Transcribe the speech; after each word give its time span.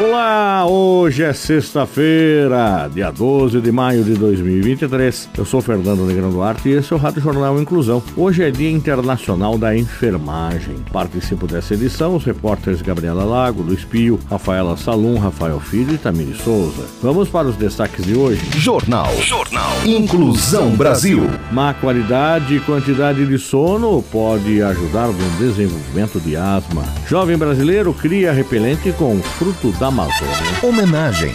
Olá, 0.00 0.64
hoje 0.64 1.24
é 1.24 1.32
sexta-feira, 1.32 2.88
dia 2.94 3.10
12 3.10 3.60
de 3.60 3.72
maio 3.72 4.04
de 4.04 4.14
2023. 4.14 5.30
Eu 5.36 5.44
sou 5.44 5.60
Fernando 5.60 6.06
Negrão 6.06 6.30
Duarte 6.30 6.68
e 6.68 6.72
esse 6.72 6.92
é 6.92 6.96
o 6.96 6.98
Rádio 7.00 7.20
Jornal 7.20 7.60
Inclusão. 7.60 8.00
Hoje 8.16 8.44
é 8.44 8.50
Dia 8.52 8.70
Internacional 8.70 9.58
da 9.58 9.76
Enfermagem. 9.76 10.76
Participam 10.92 11.48
dessa 11.48 11.74
edição 11.74 12.14
os 12.14 12.24
repórteres 12.24 12.80
Gabriela 12.80 13.24
Lago, 13.24 13.60
Luiz 13.60 13.84
Pio, 13.84 14.20
Rafaela 14.30 14.76
Salum, 14.76 15.18
Rafael 15.18 15.58
Filho 15.58 15.92
e 15.92 15.98
Tamiri 15.98 16.34
Souza. 16.34 16.84
Vamos 17.02 17.28
para 17.28 17.48
os 17.48 17.56
destaques 17.56 18.04
de 18.04 18.14
hoje. 18.14 18.40
Jornal. 18.56 19.10
Jornal. 19.20 19.84
Inclusão 19.84 20.76
Brasil. 20.76 21.28
Má 21.50 21.74
qualidade 21.74 22.54
e 22.54 22.60
quantidade 22.60 23.26
de 23.26 23.36
sono 23.36 24.00
pode 24.00 24.62
ajudar 24.62 25.08
no 25.08 25.38
desenvolvimento 25.38 26.20
de 26.20 26.36
asma. 26.36 26.84
Jovem 27.08 27.36
brasileiro 27.36 27.92
cria 27.92 28.30
repelente 28.30 28.92
com 28.92 29.20
fruto 29.20 29.72
da 29.72 29.87
Amazônia. 29.88 30.60
Homenagem. 30.62 31.32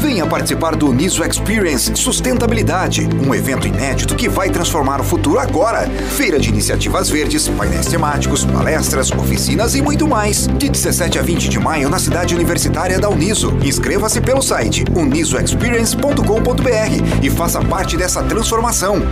Venha 0.00 0.24
participar 0.26 0.76
do 0.76 0.92
Niso 0.92 1.24
Experience 1.24 1.96
Sustentabilidade, 1.96 3.08
um 3.26 3.34
evento 3.34 3.66
inédito 3.66 4.14
que 4.14 4.28
vai 4.28 4.48
transformar 4.48 5.00
o 5.00 5.04
futuro 5.04 5.40
agora. 5.40 5.88
Feira 6.16 6.38
de 6.38 6.50
iniciativas 6.50 7.10
verdes, 7.10 7.48
painéis 7.48 7.86
temáticos, 7.86 8.44
palestras, 8.44 9.10
oficinas 9.10 9.74
e 9.74 9.82
muito 9.82 10.06
mais. 10.06 10.46
De 10.46 10.68
17 10.68 11.18
a 11.18 11.22
20 11.22 11.48
de 11.48 11.58
maio 11.58 11.88
na 11.88 11.98
cidade 11.98 12.32
universitária 12.32 13.00
da 13.00 13.08
Uniso. 13.08 13.50
Inscreva-se 13.64 14.20
pelo 14.20 14.40
site 14.40 14.84
unisoexperience.com.br 14.94 17.24
e 17.24 17.30
faça 17.30 17.60
parte 17.60 17.96
dessa 17.96 18.22
transformação. 18.22 19.02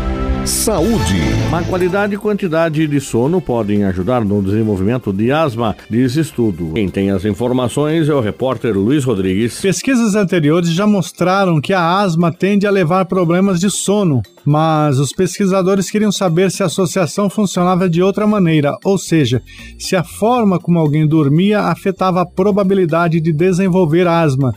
Saúde. 0.46 1.20
Má 1.50 1.62
qualidade 1.62 2.14
e 2.14 2.18
quantidade 2.18 2.86
de 2.88 3.00
sono 3.00 3.40
podem 3.40 3.84
ajudar 3.84 4.24
no 4.24 4.42
desenvolvimento 4.42 5.12
de 5.12 5.30
asma, 5.30 5.76
diz 5.88 6.16
estudo. 6.16 6.72
Quem 6.74 6.88
tem 6.88 7.12
as 7.12 7.24
informações 7.24 8.08
é 8.08 8.14
o 8.14 8.20
repórter 8.20 8.76
Luiz 8.76 9.04
Rodrigues. 9.04 9.60
Pesquisas 9.60 10.16
anteriores 10.16 10.70
já 10.70 10.84
mostraram 10.84 11.60
que 11.60 11.72
a 11.72 12.00
asma 12.00 12.32
tende 12.32 12.66
a 12.66 12.72
levar 12.72 13.04
problemas 13.04 13.60
de 13.60 13.70
sono, 13.70 14.20
mas 14.44 14.98
os 14.98 15.12
pesquisadores 15.12 15.88
queriam 15.88 16.10
saber 16.10 16.50
se 16.50 16.64
a 16.64 16.66
associação 16.66 17.30
funcionava 17.30 17.88
de 17.88 18.02
outra 18.02 18.26
maneira, 18.26 18.76
ou 18.84 18.98
seja, 18.98 19.40
se 19.78 19.94
a 19.94 20.02
forma 20.02 20.58
como 20.58 20.78
alguém 20.78 21.06
dormia 21.06 21.60
afetava 21.60 22.20
a 22.20 22.26
probabilidade 22.26 23.20
de 23.20 23.32
desenvolver 23.32 24.08
asma 24.08 24.52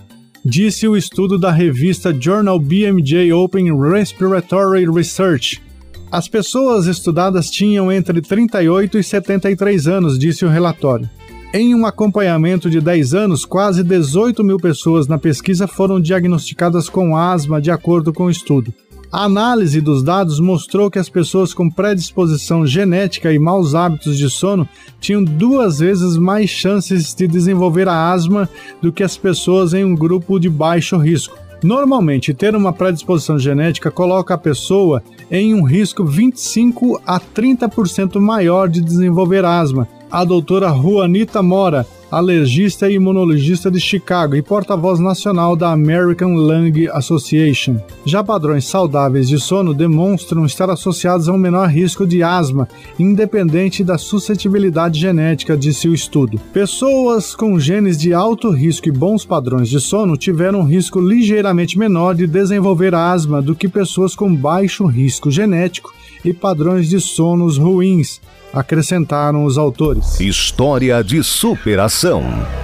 disse 0.47 0.87
o 0.87 0.95
estudo 0.95 1.39
da 1.39 1.49
revista 1.49 2.13
Journal 2.13 2.59
BMJ 2.59 3.33
Open 3.33 3.75
Respiratory 3.81 4.85
Research. 4.85 5.64
As 6.11 6.27
pessoas 6.27 6.85
estudadas 6.85 7.49
tinham 7.49 7.91
entre 7.91 8.21
38 8.21 8.97
e 8.97 9.03
73 9.03 9.87
anos, 9.87 10.19
disse 10.19 10.45
o 10.45 10.49
relatório. 10.49 11.09
Em 11.53 11.73
um 11.73 11.85
acompanhamento 11.85 12.69
de 12.69 12.81
10 12.81 13.13
anos, 13.13 13.45
quase 13.45 13.83
18 13.83 14.43
mil 14.43 14.57
pessoas 14.57 15.07
na 15.07 15.17
pesquisa 15.17 15.67
foram 15.67 15.99
diagnosticadas 15.99 16.89
com 16.89 17.15
asma, 17.15 17.61
de 17.61 17.71
acordo 17.71 18.11
com 18.11 18.25
o 18.25 18.29
estudo. 18.29 18.73
A 19.11 19.23
análise 19.23 19.79
dos 19.79 20.03
dados 20.03 20.39
mostrou 20.41 20.91
que 20.91 20.99
as 20.99 21.07
pessoas 21.07 21.53
com 21.53 21.69
predisposição 21.69 22.67
genética 22.67 23.31
e 23.31 23.39
maus 23.39 23.73
hábitos 23.73 24.17
de 24.17 24.29
sono 24.29 24.67
tinham 24.99 25.23
duas 25.23 25.79
vezes 25.79 26.17
mais 26.17 26.49
chances 26.49 27.13
de 27.13 27.25
desenvolver 27.25 27.87
a 27.87 28.11
asma 28.11 28.49
do 28.81 28.91
que 28.91 29.03
as 29.03 29.15
pessoas 29.15 29.73
em 29.73 29.85
um 29.85 29.95
grupo 29.95 30.37
de 30.37 30.49
baixo 30.49 30.97
risco. 30.97 31.44
Normalmente, 31.63 32.33
ter 32.33 32.55
uma 32.55 32.73
predisposição 32.73 33.39
genética 33.39 33.89
coloca 33.89 34.33
a 34.33 34.37
pessoa 34.37 35.01
em 35.31 35.53
um 35.53 35.63
risco 35.63 36.03
25 36.03 37.01
a 37.05 37.19
30% 37.19 38.19
maior 38.19 38.69
de 38.69 38.81
desenvolver 38.81 39.43
asma. 39.45 39.87
A 40.11 40.23
doutora 40.23 40.69
Juanita 40.69 41.41
Mora, 41.41 41.85
alergista 42.11 42.89
e 42.89 42.95
imunologista 42.95 43.69
de 43.69 43.79
Chicago 43.79 44.35
e 44.35 44.41
porta-voz 44.41 44.99
nacional 44.99 45.55
da 45.55 45.71
American 45.71 46.35
Lung 46.35 46.87
Association. 46.91 47.77
Já 48.05 48.23
padrões 48.23 48.65
saudáveis 48.65 49.27
de 49.27 49.39
sono 49.39 49.73
demonstram 49.73 50.45
estar 50.45 50.69
associados 50.69 51.27
a 51.27 51.33
um 51.33 51.37
menor 51.37 51.67
risco 51.69 52.05
de 52.05 52.21
asma, 52.23 52.67
independente 52.99 53.83
da 53.83 53.97
suscetibilidade 53.97 54.99
genética, 54.99 55.57
disse 55.57 55.87
o 55.87 55.93
estudo. 55.93 56.39
Pessoas 56.53 57.35
com 57.35 57.59
genes 57.59 57.97
de 57.97 58.13
alto 58.13 58.51
risco 58.51 58.87
e 58.87 58.91
bons 58.91 59.25
padrões 59.25 59.69
de 59.69 59.79
sono 59.79 60.17
tiveram 60.17 60.59
um 60.59 60.65
risco 60.65 60.99
ligeiramente 60.99 61.77
menor 61.77 62.15
de 62.15 62.27
desenvolver 62.27 62.93
asma 62.93 63.41
do 63.41 63.55
que 63.55 63.67
pessoas 63.67 64.15
com 64.15 64.33
baixo 64.33 64.85
risco 64.85 65.31
genético 65.31 65.93
e 66.23 66.33
padrões 66.33 66.89
de 66.89 66.99
sonos 66.99 67.57
ruins, 67.57 68.19
acrescentaram 68.51 69.45
os 69.45 69.57
autores. 69.57 70.19
História 70.19 71.03
de 71.03 71.23
superação. 71.23 71.94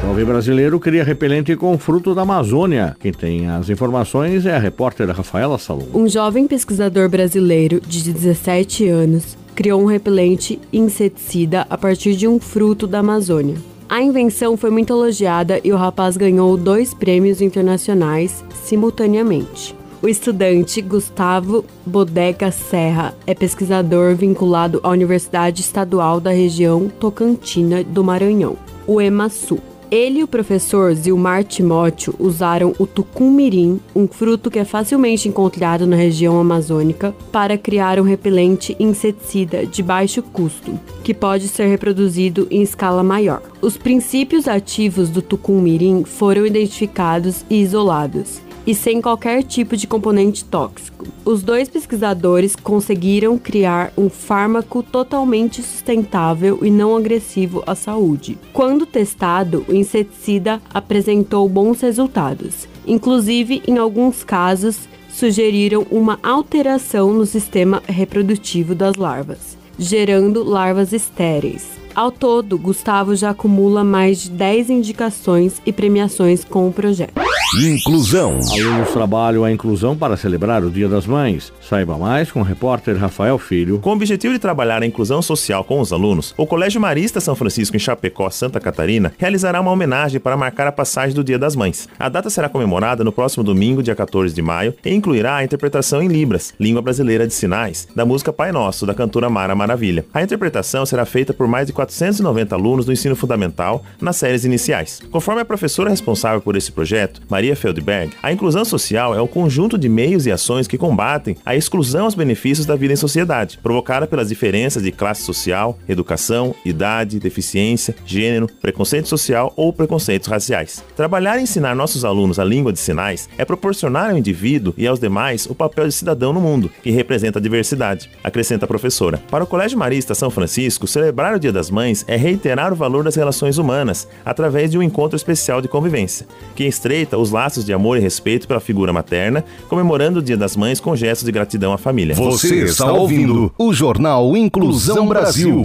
Jovem 0.01 0.25
brasileiro 0.25 0.78
cria 0.78 1.06
repelente 1.06 1.56
com 1.56 1.78
fruto 1.78 2.13
da 2.13 2.24
Amazônia. 2.24 2.98
Quem 3.00 3.13
tem 3.13 3.48
as 3.48 3.69
informações 3.69 4.45
é 4.45 4.54
a 4.54 4.60
repórter 4.60 5.10
Rafaela 5.10 5.57
Salom. 5.57 5.86
Um 5.94 6.06
jovem 6.06 6.45
pesquisador 6.45 7.07
brasileiro 7.07 7.80
de 7.80 8.12
17 8.12 8.89
anos 8.89 9.38
criou 9.56 9.81
um 9.81 9.86
repelente 9.86 10.60
inseticida 10.74 11.66
a 11.69 11.78
partir 11.78 12.13
de 12.13 12.28
um 12.28 12.42
fruto 12.42 12.86
da 12.86 13.00
Amazônia. 13.00 13.56
A 13.88 14.01
invenção 14.01 14.57
foi 14.57 14.69
muito 14.69 14.92
elogiada 14.92 15.62
e 15.63 15.72
o 15.72 15.77
rapaz 15.77 16.18
ganhou 16.18 16.57
dois 16.57 16.94
prêmios 16.94 17.39
internacionais 17.39 18.44
simultaneamente. 18.66 19.74
O 20.01 20.10
estudante 20.10 20.81
Gustavo 20.81 21.63
Bodega 21.86 22.51
Serra 22.51 23.16
é 23.25 23.34
pesquisador 23.34 24.13
vinculado 24.13 24.81
à 24.84 24.89
Universidade 24.89 25.62
Estadual 25.62 26.19
da 26.19 26.31
região 26.31 26.89
Tocantina 26.89 27.81
do 27.81 28.04
Maranhão, 28.04 28.57
o 28.91 28.99
EMASU. 28.99 29.57
Ele 29.89 30.19
e 30.19 30.23
o 30.23 30.27
professor 30.27 30.93
Zilmar 30.93 31.45
Timóteo 31.45 32.13
usaram 32.19 32.73
o 32.77 32.85
tucum-mirim, 32.85 33.79
um 33.95 34.05
fruto 34.07 34.51
que 34.51 34.59
é 34.59 34.65
facilmente 34.65 35.29
encontrado 35.29 35.88
na 35.88 35.95
região 35.95 36.39
amazônica, 36.39 37.13
para 37.31 37.57
criar 37.57 37.99
um 37.99 38.03
repelente 38.03 38.75
inseticida 38.79 39.65
de 39.65 39.81
baixo 39.81 40.21
custo, 40.21 40.77
que 41.03 41.13
pode 41.13 41.47
ser 41.47 41.67
reproduzido 41.67 42.47
em 42.51 42.61
escala 42.61 43.03
maior. 43.03 43.41
Os 43.61 43.77
princípios 43.77 44.47
ativos 44.47 45.09
do 45.09 45.21
tucum-mirim 45.21 46.03
foram 46.03 46.45
identificados 46.45 47.45
e 47.49 47.61
isolados 47.61 48.41
e 48.66 48.75
sem 48.75 49.02
qualquer 49.02 49.44
tipo 49.44 49.75
de 49.75 49.88
componente 49.88 50.46
tóxico. 50.46 51.08
Os 51.25 51.44
dois 51.44 51.69
pesquisadores 51.69 52.56
conseguiram 52.56 53.38
criar 53.38 53.92
um 53.98 54.10
fármaco 54.10 54.84
totalmente 54.84 55.62
sustentável 55.62 56.60
e 56.62 56.69
não 56.69 56.96
agressivo 56.96 57.63
à 57.66 57.75
saúde. 57.75 58.38
Quando 58.54 58.86
testado, 58.86 59.66
o 59.68 59.74
inseticida 59.74 60.62
apresentou 60.74 61.48
bons 61.48 61.81
resultados. 61.81 62.68
Inclusive, 62.86 63.62
em 63.68 63.78
alguns 63.78 64.24
casos, 64.24 64.88
sugeriram 65.10 65.86
uma 65.92 66.19
alteração 66.24 67.13
no 67.13 67.25
sistema 67.25 67.84
reprodutivo 67.86 68.74
das 68.74 68.96
larvas, 68.96 69.58
gerando 69.78 70.44
larvas 70.44 70.94
estéreis. 70.94 71.81
Ao 71.93 72.11
todo, 72.11 72.57
Gustavo 72.57 73.15
já 73.15 73.31
acumula 73.31 73.83
mais 73.83 74.23
de 74.23 74.29
10 74.29 74.69
indicações 74.69 75.61
e 75.65 75.73
premiações 75.73 76.45
com 76.45 76.67
o 76.67 76.71
projeto. 76.71 77.21
Inclusão. 77.59 78.39
Alunos 78.49 78.91
trabalham 78.93 79.43
a 79.43 79.51
inclusão 79.51 79.97
para 79.97 80.15
celebrar 80.15 80.63
o 80.63 80.71
Dia 80.71 80.88
das 80.88 81.05
Mães. 81.05 81.51
Saiba 81.59 81.97
mais 81.97 82.31
com 82.31 82.39
o 82.39 82.43
repórter 82.43 82.95
Rafael 82.95 83.38
Filho. 83.38 83.77
Com 83.79 83.89
o 83.89 83.93
objetivo 83.93 84.33
de 84.33 84.39
trabalhar 84.39 84.81
a 84.81 84.85
inclusão 84.85 85.21
social 85.21 85.61
com 85.65 85.81
os 85.81 85.91
alunos, 85.91 86.33
o 86.38 86.47
Colégio 86.47 86.79
Marista 86.79 87.19
São 87.19 87.35
Francisco 87.35 87.75
em 87.75 87.79
Chapecó, 87.79 88.29
Santa 88.29 88.57
Catarina, 88.57 89.11
realizará 89.17 89.59
uma 89.59 89.71
homenagem 89.71 90.17
para 90.21 90.38
marcar 90.38 90.65
a 90.65 90.71
passagem 90.71 91.13
do 91.13 91.25
Dia 91.25 91.38
das 91.38 91.53
Mães. 91.53 91.89
A 91.99 92.07
data 92.07 92.29
será 92.29 92.47
comemorada 92.47 93.03
no 93.03 93.11
próximo 93.11 93.43
domingo, 93.43 93.83
dia 93.83 93.95
14 93.95 94.33
de 94.33 94.41
maio, 94.41 94.73
e 94.85 94.93
incluirá 94.93 95.35
a 95.35 95.43
interpretação 95.43 96.01
em 96.01 96.07
Libras, 96.07 96.53
língua 96.57 96.81
brasileira 96.81 97.27
de 97.27 97.33
sinais, 97.33 97.85
da 97.93 98.05
música 98.05 98.31
Pai 98.31 98.53
Nosso, 98.53 98.85
da 98.85 98.93
cantora 98.93 99.29
Mara 99.29 99.53
Maravilha. 99.53 100.05
A 100.13 100.23
interpretação 100.23 100.85
será 100.85 101.03
feita 101.03 101.33
por 101.33 101.47
mais 101.47 101.67
de 101.67 101.73
490 101.81 102.56
alunos 102.56 102.86
do 102.86 102.92
ensino 102.92 103.16
fundamental 103.16 103.83
nas 104.00 104.18
séries 104.18 104.45
iniciais. 104.45 105.01
Conforme 105.12 105.42
a 105.42 105.45
professora 105.45 105.89
responsável 105.89 106.42
por 106.42 106.56
esse 106.56 106.72
projeto, 106.72 107.22
Maria 107.30 107.56
Feldberg, 107.56 108.13
a 108.22 108.31
inclusão 108.31 108.63
social 108.63 109.16
é 109.16 109.22
o 109.22 109.28
conjunto 109.28 109.78
de 109.78 109.89
meios 109.89 110.25
e 110.25 110.31
ações 110.31 110.68
que 110.68 110.78
combatem 110.78 111.36
a 111.45 111.56
exclusão 111.56 112.06
aos 112.06 112.16
benefícios 112.16 112.66
da 112.66 112.75
vida 112.75 112.94
em 112.94 112.98
sociedade, 112.98 113.57
provocada 113.62 114.06
pelas 114.06 114.30
diferenças 114.30 114.83
de 114.83 114.92
classe 114.92 115.24
social, 115.24 115.80
educação, 115.88 116.54
idade, 116.63 117.19
deficiência, 117.19 117.95
gênero, 118.06 118.48
preconceito 118.62 119.07
social 119.07 119.54
ou 119.56 119.74
preconceitos 119.74 120.27
raciais. 120.27 120.84
Trabalhar 120.95 121.39
e 121.39 121.44
ensinar 121.44 121.75
nossos 121.75 122.06
alunos 122.06 122.39
a 122.39 122.44
língua 122.44 122.72
de 122.72 122.80
sinais 122.80 123.27
é 123.38 123.45
proporcionar 123.45 124.12
ao 124.12 124.18
indivíduo 124.18 124.74
e 124.77 124.86
aos 124.86 125.00
demais 125.00 125.45
o 125.48 125.56
papel 125.56 125.88
de 125.88 125.94
cidadão 125.94 126.31
no 126.31 126.42
mundo, 126.42 126.69
que 126.84 126.92
representa 126.92 127.39
a 127.39 127.42
diversidade, 127.42 128.10
acrescenta 128.24 128.66
a 128.66 128.68
professora. 128.68 129.18
Para 129.30 129.44
o 129.44 129.48
Colégio 129.48 129.80
Marista 129.80 130.13
São 130.13 130.30
Francisco, 130.30 130.86
celebrar 130.86 131.36
o 131.36 131.39
Dia 131.39 131.51
das 131.51 131.70
Mães 131.71 132.06
é 132.07 132.15
reiterar 132.15 132.71
o 132.71 132.75
valor 132.75 133.03
das 133.03 133.15
relações 133.15 133.57
humanas 133.57 134.07
através 134.23 134.69
de 134.69 134.77
um 134.77 134.83
encontro 134.83 135.15
especial 135.15 135.62
de 135.62 135.68
convivência, 135.68 136.27
que 136.56 136.65
estreita 136.65 137.18
os 137.18 137.31
laços 137.31 137.65
de 137.65 137.73
amor 137.73 137.97
e 137.97 138.01
respeito 138.01 138.47
pela 138.47 138.59
figura 138.59 138.94
materna, 138.94 139.44
comemorando 139.68 140.19
o 140.19 140.21
Dia 140.21 140.38
das 140.38 140.56
Mães 140.56 140.79
com 140.79 140.95
gestos 140.95 141.25
de 141.25 141.31
gratidão 141.31 141.73
à 141.73 141.77
família. 141.77 142.13
Você 142.13 142.63
está 142.65 142.91
ouvindo 142.91 143.51
o 143.57 143.73
Jornal 143.73 144.38
Inclusão 144.38 145.07
Brasil. 145.07 145.63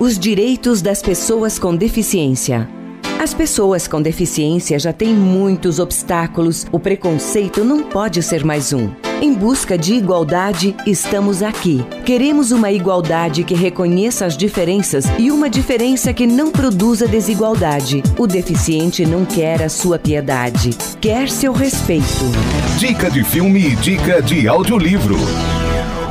Os 0.00 0.18
direitos 0.18 0.80
das 0.80 1.02
pessoas 1.02 1.58
com 1.58 1.76
deficiência. 1.76 2.66
As 3.18 3.34
pessoas 3.34 3.86
com 3.86 4.00
deficiência 4.00 4.78
já 4.78 4.94
têm 4.94 5.14
muitos 5.14 5.78
obstáculos, 5.78 6.66
o 6.72 6.80
preconceito 6.80 7.62
não 7.62 7.82
pode 7.82 8.22
ser 8.22 8.42
mais 8.46 8.72
um. 8.72 8.88
Em 9.22 9.34
busca 9.34 9.76
de 9.76 9.92
igualdade, 9.92 10.74
estamos 10.86 11.42
aqui. 11.42 11.84
Queremos 12.06 12.52
uma 12.52 12.70
igualdade 12.72 13.44
que 13.44 13.54
reconheça 13.54 14.24
as 14.24 14.34
diferenças 14.34 15.04
e 15.18 15.30
uma 15.30 15.50
diferença 15.50 16.14
que 16.14 16.26
não 16.26 16.50
produza 16.50 17.06
desigualdade. 17.06 18.02
O 18.18 18.26
deficiente 18.26 19.04
não 19.04 19.26
quer 19.26 19.60
a 19.62 19.68
sua 19.68 19.98
piedade, 19.98 20.70
quer 21.02 21.28
seu 21.28 21.52
respeito. 21.52 22.06
Dica 22.78 23.10
de 23.10 23.22
filme 23.22 23.60
e 23.60 23.76
dica 23.76 24.22
de 24.22 24.48
audiolivro. 24.48 25.18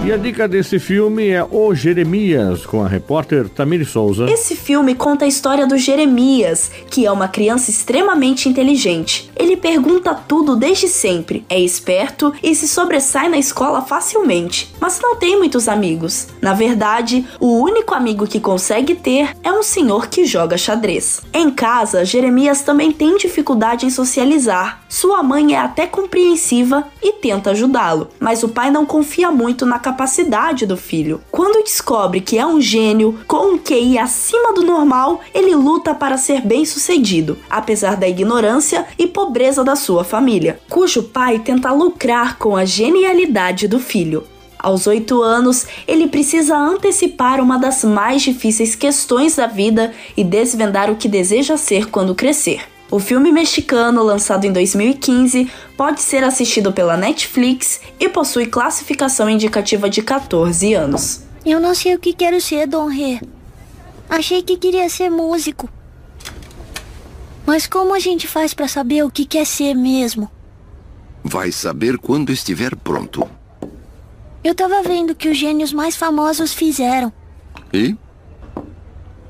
E 0.01 0.13
a 0.13 0.17
dica 0.17 0.47
desse 0.47 0.79
filme 0.79 1.27
é 1.27 1.45
O 1.51 1.75
Jeremias, 1.75 2.65
com 2.65 2.81
a 2.81 2.87
repórter 2.87 3.49
Tamiri 3.49 3.83
Souza. 3.83 4.31
Esse 4.31 4.55
filme 4.55 4.95
conta 4.95 5.25
a 5.25 5.27
história 5.27 5.67
do 5.67 5.77
Jeremias, 5.77 6.71
que 6.89 7.05
é 7.05 7.11
uma 7.11 7.27
criança 7.27 7.69
extremamente 7.69 8.47
inteligente. 8.47 9.29
Ele 9.35 9.57
pergunta 9.57 10.15
tudo 10.15 10.55
desde 10.55 10.87
sempre, 10.87 11.45
é 11.49 11.59
esperto 11.59 12.33
e 12.41 12.55
se 12.55 12.65
sobressai 12.65 13.27
na 13.27 13.37
escola 13.37 13.81
facilmente, 13.81 14.73
mas 14.79 15.01
não 15.01 15.17
tem 15.17 15.37
muitos 15.37 15.67
amigos. 15.67 16.29
Na 16.41 16.53
verdade, 16.53 17.27
o 17.37 17.61
único 17.61 17.93
amigo 17.93 18.25
que 18.25 18.39
consegue 18.39 18.95
ter 18.95 19.35
é 19.43 19.51
um 19.51 19.61
senhor 19.61 20.07
que 20.07 20.25
joga 20.25 20.57
xadrez. 20.57 21.21
Em 21.33 21.51
casa, 21.51 22.05
Jeremias 22.05 22.61
também 22.61 22.93
tem 22.93 23.17
dificuldade 23.17 23.85
em 23.85 23.89
socializar. 23.89 24.81
Sua 24.87 25.21
mãe 25.21 25.53
é 25.53 25.59
até 25.59 25.85
compreensiva 25.85 26.85
e 27.03 27.13
tenta 27.13 27.51
ajudá-lo, 27.51 28.07
mas 28.17 28.43
o 28.43 28.49
pai 28.49 28.71
não 28.71 28.85
confia 28.85 29.29
muito 29.29 29.65
na 29.65 29.77
capacidade 29.89 30.67
do 30.67 30.77
filho. 30.77 31.19
Quando 31.31 31.63
descobre 31.63 32.21
que 32.21 32.37
é 32.37 32.45
um 32.45 32.61
gênio 32.61 33.19
com 33.25 33.53
um 33.53 33.57
QI 33.57 33.97
acima 33.97 34.53
do 34.53 34.61
normal, 34.61 35.21
ele 35.33 35.55
luta 35.55 35.95
para 35.95 36.15
ser 36.15 36.41
bem-sucedido, 36.41 37.39
apesar 37.49 37.97
da 37.97 38.07
ignorância 38.07 38.85
e 38.99 39.07
pobreza 39.07 39.63
da 39.63 39.75
sua 39.75 40.03
família, 40.03 40.59
cujo 40.69 41.03
pai 41.03 41.39
tenta 41.39 41.71
lucrar 41.71 42.37
com 42.37 42.55
a 42.55 42.65
genialidade 42.65 43.67
do 43.67 43.79
filho. 43.79 44.23
Aos 44.59 44.85
oito 44.85 45.23
anos, 45.23 45.65
ele 45.87 46.07
precisa 46.07 46.55
antecipar 46.55 47.41
uma 47.41 47.57
das 47.57 47.83
mais 47.83 48.21
difíceis 48.21 48.75
questões 48.75 49.37
da 49.37 49.47
vida 49.47 49.91
e 50.15 50.23
desvendar 50.23 50.91
o 50.91 50.97
que 50.97 51.07
deseja 51.07 51.57
ser 51.57 51.89
quando 51.89 52.13
crescer. 52.13 52.61
O 52.91 52.99
filme 52.99 53.31
mexicano, 53.31 54.01
lançado 54.01 54.45
em 54.45 54.51
2015, 54.51 55.51
pode 55.77 56.01
ser 56.01 56.23
assistido 56.23 56.73
pela 56.73 56.97
Netflix 56.97 57.79
e 57.99 58.09
possui 58.09 58.47
classificação 58.47 59.29
indicativa 59.29 59.87
de 59.87 60.01
14 60.01 60.73
anos. 60.73 61.21
Eu 61.45 61.59
não 61.59 61.75
sei 61.75 61.93
o 61.93 61.99
que 61.99 62.13
quero 62.13 62.41
ser, 62.41 62.67
Dom 62.67 62.87
Rê. 62.87 63.19
Achei 64.09 64.41
que 64.41 64.57
queria 64.57 64.89
ser 64.89 65.09
músico. 65.11 65.69
Mas 67.45 67.67
como 67.67 67.93
a 67.93 67.99
gente 67.99 68.27
faz 68.27 68.55
para 68.55 68.67
saber 68.67 69.03
o 69.03 69.11
que 69.11 69.23
quer 69.23 69.45
ser 69.45 69.75
mesmo? 69.75 70.29
Vai 71.23 71.51
saber 71.51 71.97
quando 71.99 72.31
estiver 72.31 72.75
pronto. 72.75 73.29
Eu 74.43 74.55
tava 74.55 74.81
vendo 74.81 75.13
que 75.13 75.29
os 75.29 75.37
gênios 75.37 75.71
mais 75.71 75.95
famosos 75.95 76.53
fizeram. 76.53 77.13
E? 77.71 77.95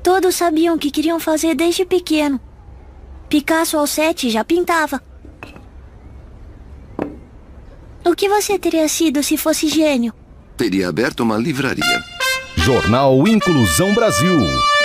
Todos 0.02 0.34
sabiam 0.34 0.76
o 0.76 0.78
que 0.78 0.90
queriam 0.90 1.20
fazer 1.20 1.54
desde 1.54 1.84
pequeno. 1.84 2.40
Picasso 3.30 3.78
aos 3.78 3.90
sete 3.90 4.28
já 4.28 4.44
pintava. 4.44 5.00
O 8.04 8.12
que 8.16 8.28
você 8.28 8.58
teria 8.58 8.88
sido 8.88 9.22
se 9.22 9.36
fosse 9.36 9.68
gênio? 9.68 10.12
Teria 10.56 10.88
aberto 10.88 11.20
uma 11.20 11.36
livraria. 11.36 12.04
Jornal 12.56 13.26
Inclusão 13.28 13.94
Brasil. 13.94 14.36